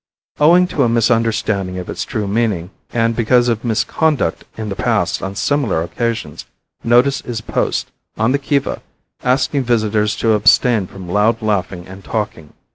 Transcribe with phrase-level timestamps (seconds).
[0.39, 5.21] Owing to a misunderstanding of its true meaning, and because of misconduct in the past
[5.21, 6.45] on similar occasions,
[6.83, 8.81] notice is posted on the Kiva
[9.23, 12.53] asking visitors to abstain from loud laughing and talking.